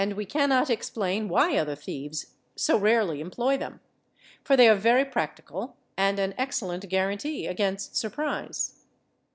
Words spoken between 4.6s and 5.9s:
are very practical